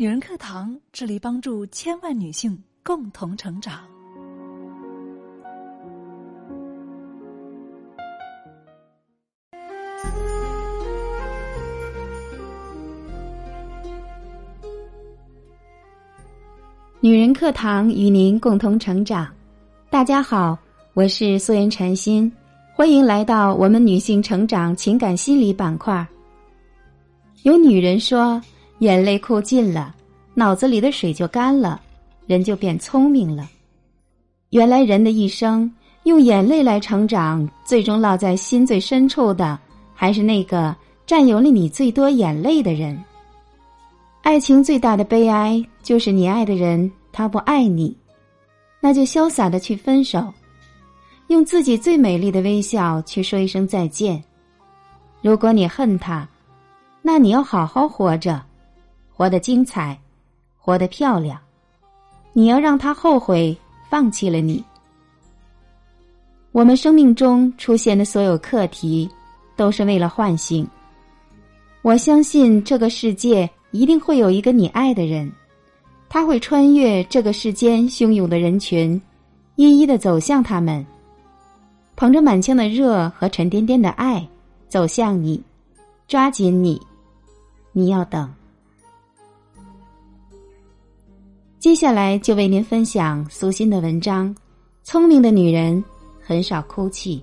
[0.00, 3.80] 女人课堂致力帮助千万女性共同成长。
[17.00, 19.28] 女人课堂与您共同成长。
[19.90, 20.58] 大家好，
[20.94, 22.32] 我是素颜禅心，
[22.74, 26.06] 欢迎来到我们女性成长情感心理板块。
[27.42, 28.40] 有女人说，
[28.80, 29.94] 眼泪哭尽了，
[30.34, 31.80] 脑子里的水就干了，
[32.26, 33.48] 人就变聪明了。
[34.50, 35.70] 原来人的一生
[36.04, 39.58] 用眼泪来成长，最终落在心最深处的，
[39.94, 40.74] 还是那个
[41.06, 42.98] 占有了你最多眼泪的人。
[44.22, 47.94] 爱情最大的悲哀，就是你爱的人他不爱你，
[48.80, 50.32] 那就潇洒的去分手，
[51.26, 54.22] 用自己最美丽的微笑去说一声再见。
[55.20, 56.26] 如果你恨他，
[57.02, 58.42] 那你要好好活着，
[59.20, 60.00] 活得精彩，
[60.56, 61.38] 活得漂亮。
[62.32, 63.54] 你要让他后悔
[63.90, 64.64] 放弃了你。
[66.52, 69.06] 我们生命中出现的所有课题，
[69.56, 70.66] 都是为了唤醒。
[71.82, 73.46] 我相信这个世界。
[73.72, 75.30] 一定会有一个你爱的人，
[76.08, 79.00] 他会穿越这个世间汹涌的人群，
[79.56, 80.84] 一一的走向他们，
[81.94, 84.26] 捧着满腔的热和沉甸甸的爱
[84.68, 85.40] 走向你，
[86.08, 86.80] 抓紧你，
[87.72, 88.28] 你要等。
[91.60, 94.34] 接下来就为您分享苏欣的文章：
[94.82, 95.84] 聪明的女人
[96.22, 97.22] 很少哭泣。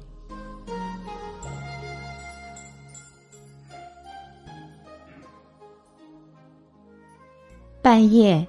[7.81, 8.47] 半夜，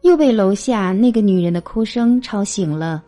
[0.00, 3.00] 又被楼下那个女人的哭声吵醒了。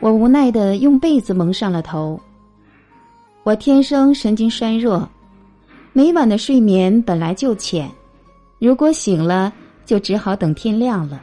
[0.00, 2.20] 我无奈的用被子蒙上了头。
[3.44, 5.08] 我天生神经衰弱，
[5.92, 7.88] 每晚的睡眠本来就浅，
[8.58, 9.52] 如果醒了，
[9.84, 11.22] 就只好等天亮了。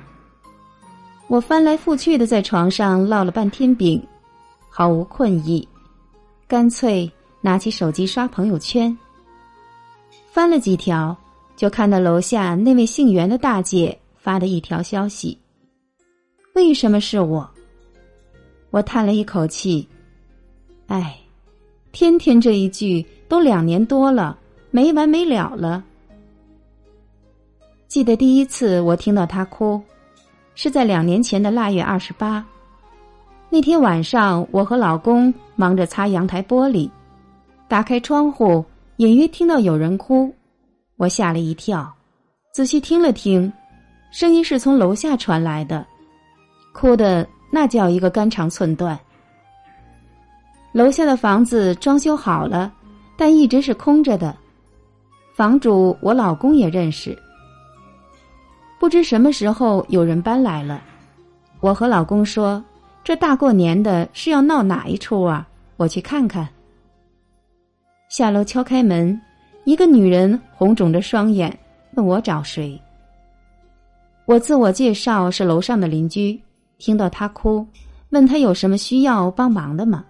[1.28, 4.02] 我翻来覆去的在床上烙了半天饼，
[4.70, 5.68] 毫无困意，
[6.48, 7.12] 干脆
[7.42, 8.96] 拿起手机刷朋友圈，
[10.32, 11.16] 翻了几条。
[11.56, 15.38] 就看到楼下那位姓袁的大姐发的一条消息。
[16.56, 17.48] 为什么是我？
[18.72, 19.88] 我叹了一口气，
[20.88, 21.16] 唉，
[21.92, 24.38] 天天这一句都两年多了，
[24.72, 25.84] 没完没了了。
[27.88, 29.80] 记得第一次我听到她哭，
[30.56, 32.44] 是在两年前的腊月二十八，
[33.50, 36.90] 那天晚上我和老公忙着擦阳台玻璃，
[37.68, 38.64] 打开窗户，
[38.98, 40.34] 隐约听到有人哭。
[40.98, 41.92] 我吓了一跳，
[42.54, 43.52] 仔细听了听，
[44.12, 45.86] 声音是从楼下传来的，
[46.72, 48.98] 哭的那叫一个肝肠寸断。
[50.72, 52.72] 楼下的房子装修好了，
[53.18, 54.36] 但一直是空着的，
[55.36, 57.18] 房主我老公也认识。
[58.84, 60.84] 不知什么时候有人搬来了，
[61.62, 62.62] 我和老公说
[63.02, 65.48] ：“这大过年的是要闹哪一出啊？
[65.78, 66.46] 我去看看。”
[68.12, 69.18] 下楼敲开门。
[69.64, 71.58] 一个女人红肿着双眼，
[71.94, 72.78] 问我找谁。
[74.26, 76.38] 我自我介绍是楼上的邻居，
[76.78, 77.66] 听到她哭，
[78.10, 80.04] 问她有什么需要帮忙的吗？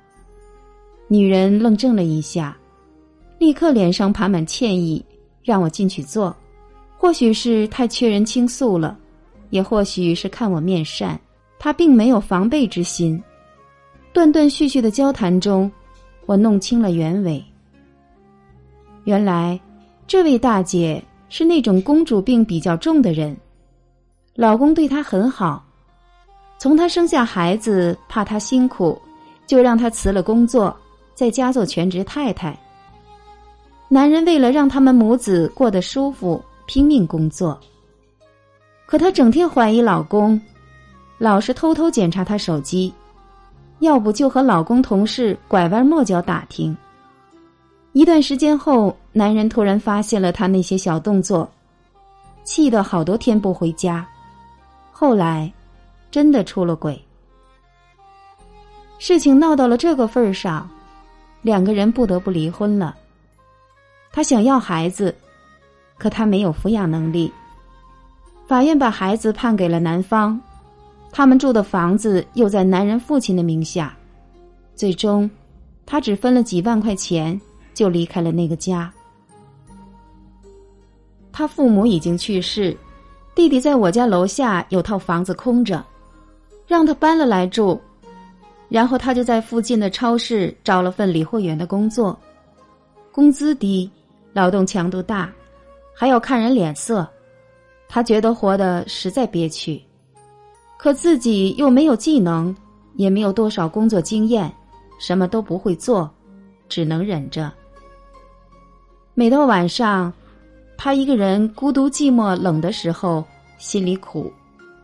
[1.07, 2.57] 女人愣怔了一下，
[3.37, 5.05] 立刻脸上爬满歉意，
[5.43, 6.35] 让我进去坐。
[7.03, 8.97] 或许是太缺人倾诉了，
[9.49, 11.19] 也或许是看我面善，
[11.59, 13.21] 她并没有防备之心。
[14.13, 15.69] 断断续续的交谈中，
[16.25, 17.43] 我弄清了原委。
[19.03, 19.59] 原来，
[20.07, 23.35] 这位大姐是那种公主病比较重的人，
[24.33, 25.61] 老公对她很好，
[26.57, 28.97] 从她生下孩子怕她辛苦，
[29.45, 30.73] 就让她辞了工作，
[31.13, 32.57] 在家做全职太太。
[33.89, 37.59] 男人为了让他们母子过得舒服，拼命工作。
[38.85, 40.39] 可她整天怀疑老公，
[41.17, 42.93] 老是偷偷检查他手机，
[43.79, 46.75] 要不就和老公同事拐弯抹角打听。
[47.93, 51.49] 一段时间后，男人突然发现了她那些小动作，
[52.43, 54.05] 气得好多天不回家。
[54.91, 55.51] 后来，
[56.09, 56.99] 真的出了轨。
[58.99, 60.69] 事情闹到了这个份儿上，
[61.41, 62.95] 两个人不得不离婚了。
[64.11, 65.13] 她想要孩子，
[65.97, 67.31] 可他没有抚养能力。
[68.47, 70.39] 法院把孩子判给了男方，
[71.11, 73.95] 他们住的房子又在男人父亲的名下，
[74.75, 75.29] 最终，
[75.85, 77.39] 他只分了几万块钱。
[77.73, 78.93] 就离开了那个家。
[81.31, 82.77] 他父母已经去世，
[83.33, 85.83] 弟弟在我家楼下有套房子空着，
[86.67, 87.81] 让他搬了来住。
[88.69, 92.15] 然后他就在附近的超市找了份理货员的工作，
[93.11, 93.89] 工资低，
[94.33, 95.31] 劳动强度大，
[95.93, 97.07] 还要看人脸色。
[97.87, 99.81] 他觉得活得实在憋屈，
[100.77, 102.55] 可自己又没有技能，
[102.95, 104.51] 也没有多少工作经验，
[104.99, 106.09] 什么都不会做，
[106.67, 107.51] 只能忍着。
[109.13, 110.11] 每到晚上，
[110.75, 113.23] 他一个人孤独、寂寞、冷的时候，
[113.59, 114.33] 心里苦，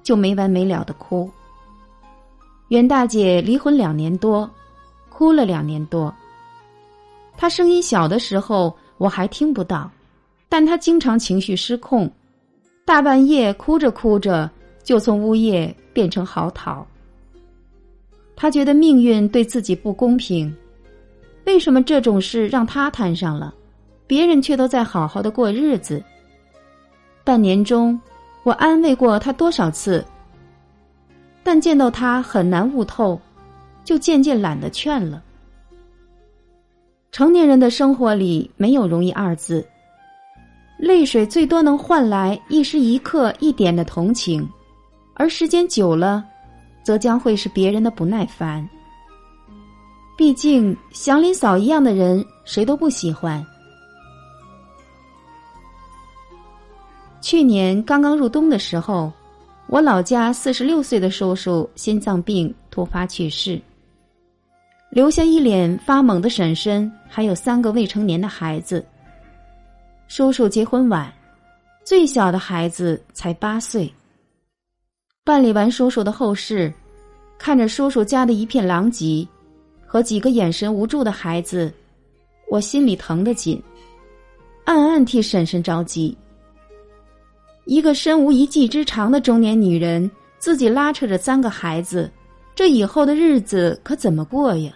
[0.03, 1.27] 就没完没了的哭。
[2.67, 4.47] 袁大姐离婚两年多，
[5.09, 6.13] 哭了两年多。
[7.35, 9.89] 她声音小的时候我还听不到，
[10.49, 12.11] 但他经常情绪失控。
[12.83, 14.49] 大半夜哭着哭着，
[14.83, 16.83] 就从呜咽变成嚎啕。
[18.35, 20.51] 他觉得命运对自己不公平，
[21.45, 23.53] 为什么这种事让他摊上了，
[24.07, 26.03] 别人却都在好好的过日子？
[27.23, 27.99] 半年中，
[28.43, 30.03] 我安慰过他多少次，
[31.43, 33.21] 但见到他很难悟透，
[33.83, 35.21] 就渐渐懒得劝了。
[37.11, 39.63] 成年人的生活里没有容易二字。
[40.79, 44.49] 泪水最多能换来一时一刻一点的同情，
[45.13, 46.23] 而时间久了，
[46.83, 48.67] 则将会是别人的不耐烦。
[50.17, 53.45] 毕竟祥林嫂一样的人，谁都不喜欢。
[57.19, 59.11] 去年刚刚入冬的时候，
[59.67, 63.61] 我老家四十六岁的叔叔心脏病突发去世，
[64.89, 68.83] 留下一脸发懵的婶婶，还有三个未成年的孩子。
[70.09, 71.13] 叔叔结婚晚，
[71.85, 73.93] 最小的孩子才八岁。
[75.23, 76.73] 办理完叔叔的后事，
[77.37, 79.25] 看着叔叔家的一片狼藉，
[79.85, 81.71] 和几个眼神无助的孩子，
[82.49, 83.61] 我心里疼得紧，
[84.65, 86.17] 暗暗替婶婶着急。
[87.65, 90.09] 一个身无一技之长的中年女人，
[90.39, 92.11] 自己拉扯着三个孩子，
[92.55, 94.73] 这以后的日子可怎么过呀？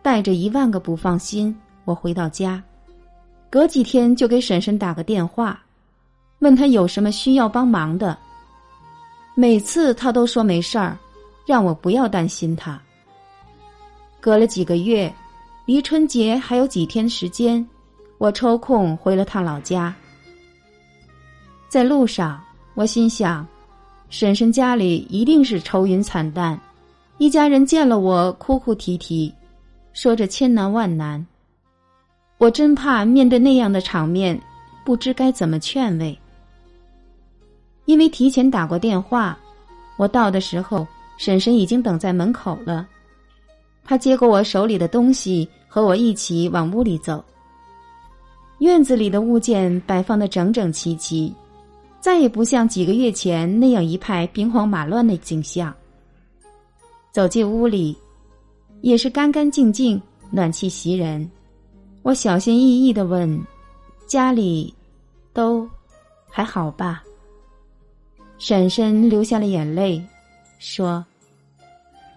[0.00, 1.52] 带着一万个不放心，
[1.84, 2.62] 我回到家。
[3.56, 5.58] 隔几天就给婶婶打个电话，
[6.40, 8.14] 问她有什么需要帮忙的。
[9.34, 10.94] 每次她都说没事儿，
[11.46, 12.78] 让我不要担心她。
[14.20, 15.10] 隔了几个月，
[15.64, 17.66] 离春节还有几天时间，
[18.18, 19.94] 我抽空回了趟老家。
[21.66, 22.38] 在路上，
[22.74, 23.48] 我心想，
[24.10, 26.60] 婶婶家里一定是愁云惨淡，
[27.16, 29.32] 一家人见了我哭哭啼啼，
[29.94, 31.26] 说着千难万难。
[32.38, 34.38] 我真怕面对那样的场面，
[34.84, 36.16] 不知该怎么劝慰。
[37.86, 39.38] 因为提前打过电话，
[39.96, 40.86] 我到的时候，
[41.16, 42.86] 婶婶已经等在门口了。
[43.84, 47.24] 她接过我手里的东西，和我一起往屋里走。
[48.58, 51.32] 院子里的物件摆放的整整齐齐，
[52.00, 55.72] 再也不像几个月前那样一派兵荒马乱的景象。
[57.12, 57.96] 走进屋里，
[58.82, 60.00] 也是干干净净，
[60.30, 61.30] 暖气袭人。
[62.06, 63.28] 我小心翼翼的问
[64.06, 64.72] ：“家里
[65.32, 65.68] 都
[66.30, 67.02] 还好吧？”
[68.38, 70.00] 婶婶流下了眼泪，
[70.60, 71.04] 说：“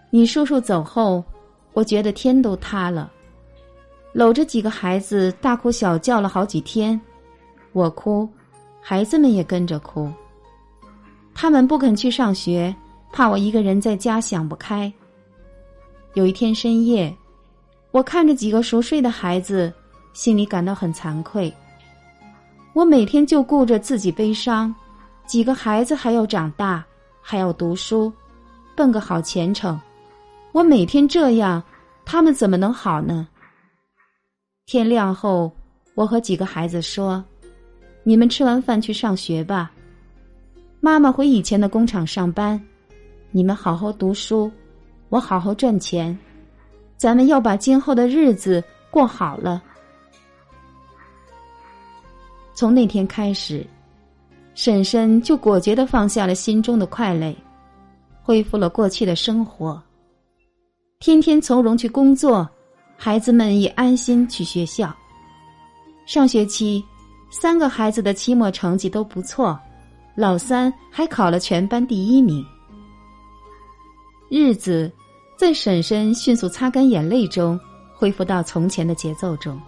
[0.08, 1.24] 你叔叔走后，
[1.72, 3.10] 我觉得天都塌了，
[4.12, 6.98] 搂着几个孩子大哭小叫了好几天，
[7.72, 8.28] 我哭，
[8.80, 10.08] 孩子们也跟着哭。
[11.34, 12.72] 他们不肯去上学，
[13.10, 14.92] 怕我一个人在家想不开。
[16.14, 17.12] 有一天深夜，
[17.90, 19.72] 我看着几个熟睡的孩子。”
[20.12, 21.52] 心里感到很惭愧。
[22.72, 24.74] 我每天就顾着自己悲伤，
[25.26, 26.84] 几个孩子还要长大，
[27.20, 28.12] 还要读书，
[28.76, 29.80] 奔个好前程。
[30.52, 31.62] 我每天这样，
[32.04, 33.26] 他们怎么能好呢？
[34.66, 35.50] 天亮后，
[35.94, 37.24] 我和几个孩子说
[38.04, 39.72] ：“你们吃完饭去上学吧，
[40.80, 42.60] 妈妈回以前的工厂上班，
[43.32, 44.50] 你们好好读书，
[45.08, 46.16] 我好好赚钱，
[46.96, 49.60] 咱们要把今后的日子过好了。”
[52.60, 53.66] 从那天开始，
[54.54, 57.34] 婶婶就果决的放下了心中的快累，
[58.22, 59.82] 恢复了过去的生活。
[60.98, 62.46] 天天从容去工作，
[62.98, 64.94] 孩子们也安心去学校。
[66.04, 66.84] 上学期，
[67.30, 69.58] 三个孩子的期末成绩都不错，
[70.14, 72.44] 老三还考了全班第一名。
[74.28, 74.92] 日子
[75.34, 77.58] 在婶婶迅速擦干眼泪中，
[77.94, 79.58] 恢复到从前的节奏中。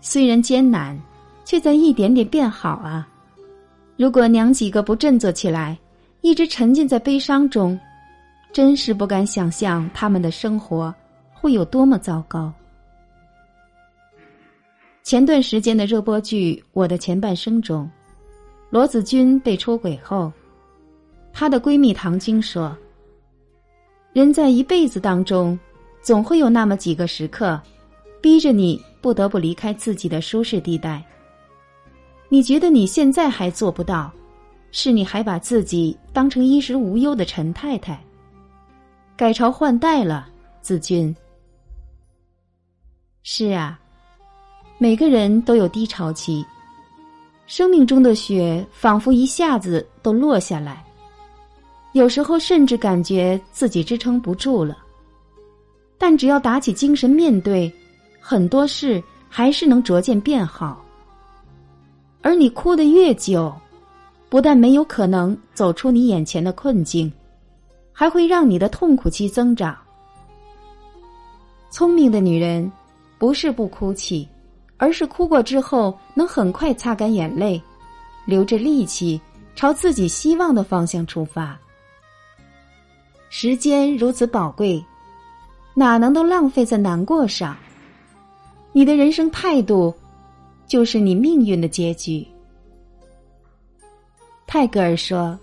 [0.00, 1.00] 虽然艰难。
[1.50, 3.08] 却在一点点变好啊！
[3.96, 5.76] 如果娘几个不振作起来，
[6.20, 7.76] 一直沉浸在悲伤中，
[8.52, 10.94] 真是不敢想象他们的生活
[11.32, 12.52] 会有多么糟糕。
[15.02, 17.90] 前段时间的热播剧《我的前半生》中，
[18.70, 20.32] 罗子君被出轨后，
[21.32, 22.78] 她的闺蜜唐晶说
[24.14, 25.58] ：“人在一辈子当中，
[26.00, 27.60] 总会有那么几个时刻，
[28.20, 31.04] 逼着你不得不离开自己的舒适地带。”
[32.32, 34.08] 你觉得你现在还做不到，
[34.70, 38.00] 是你还把自己当成衣食无忧的陈太太。
[39.16, 40.28] 改朝换代了，
[40.60, 41.14] 子君。
[43.24, 43.80] 是啊，
[44.78, 46.46] 每个人都有低潮期，
[47.48, 50.84] 生命中的雪仿佛一下子都落下来，
[51.94, 54.78] 有时候甚至感觉自己支撑不住了。
[55.98, 57.70] 但只要打起精神面对，
[58.20, 60.80] 很多事还是能逐渐变好。
[62.22, 63.54] 而你哭得越久，
[64.28, 67.10] 不但没有可能走出你眼前的困境，
[67.92, 69.76] 还会让你的痛苦期增长。
[71.70, 72.70] 聪明的女人，
[73.18, 74.28] 不是不哭泣，
[74.76, 77.60] 而是哭过之后能很快擦干眼泪，
[78.26, 79.20] 留着力气
[79.56, 81.58] 朝自己希望的方向出发。
[83.30, 84.84] 时间如此宝贵，
[85.72, 87.56] 哪能都浪费在难过上？
[88.72, 89.94] 你的人生态度。
[90.70, 92.24] 就是你命运的结局。
[94.46, 95.36] 泰戈尔说：“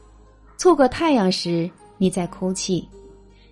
[0.55, 2.87] 错过太阳时，你在哭泣，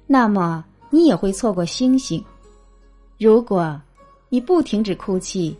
[0.08, 2.24] 那么你也会错过星星。
[3.20, 3.78] 如果
[4.30, 5.54] 你不停止哭泣，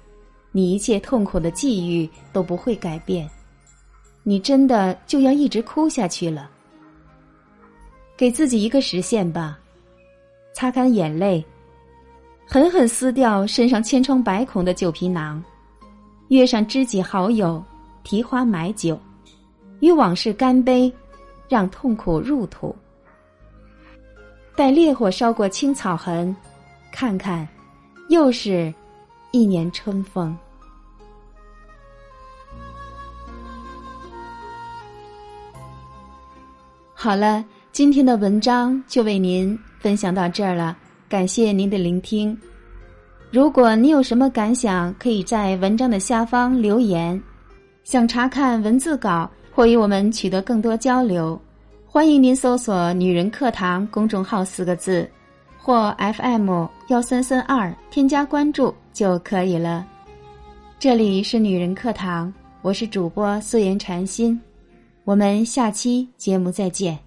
[0.54, 3.30] 你一切痛苦的际遇都不会改变，
[4.24, 6.50] 你真的就要一直哭下去了。
[8.16, 9.60] 给自己一个时限吧，
[10.54, 11.44] 擦干眼泪，
[12.48, 15.44] 狠狠撕掉身上千疮百孔的旧皮囊。”
[16.30, 17.64] 约上知己好友，
[18.04, 19.00] 提花买酒，
[19.80, 20.92] 与往事干杯，
[21.48, 22.76] 让痛苦入土。
[24.56, 26.36] 待烈火烧过青草痕，
[26.92, 27.48] 看看，
[28.10, 28.74] 又是
[29.32, 30.36] 一年春风。
[36.94, 40.76] 好了，今天的文章就为您分享到这儿了，
[41.08, 42.36] 感谢您的聆听。
[43.36, 47.22] 如果你有什么感想，可以在文章的下方留言。
[47.84, 51.38] 想查看文字稿或与我们取得更多交流，
[51.86, 55.06] 欢迎您搜索“女人课堂”公众号四个字，
[55.58, 59.86] 或 FM 幺三三二添加关注就可以了。
[60.80, 64.40] 这里是女人课堂，我是主播素颜禅心，
[65.04, 67.05] 我们下期节目再见。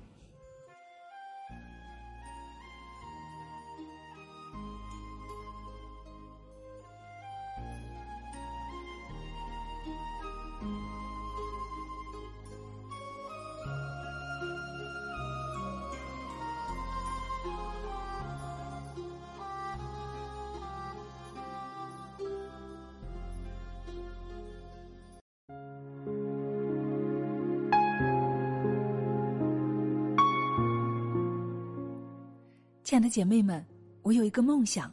[32.88, 33.62] 亲爱的姐妹们，
[34.00, 34.90] 我有一个梦想，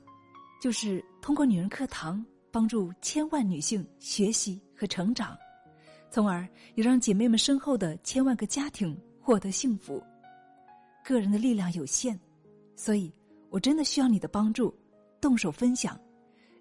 [0.61, 2.21] 就是通过女人课堂
[2.51, 5.33] 帮助千万女性学习和成长，
[6.11, 10.03] 从而也让姐妹们身后的千万个家庭获得幸福。
[11.05, 12.19] 个人的力量有限，
[12.75, 13.09] 所以
[13.49, 14.77] 我真的需要你的帮助，
[15.21, 15.97] 动手分享，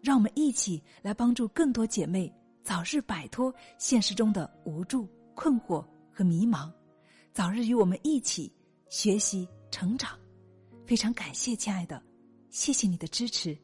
[0.00, 6.70] 让我们一起来帮助更多姐妹早日摆脱现实中的无助、困惑和迷茫，
[7.32, 8.52] 早日与我们一起
[8.88, 10.16] 学习成长。
[10.86, 12.02] 非常感谢，亲爱的，
[12.50, 13.56] 谢谢你的支持。